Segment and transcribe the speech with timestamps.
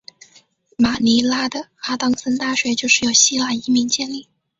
[0.79, 4.27] 马尼拉的阿当森大学就是由希腊移民建立。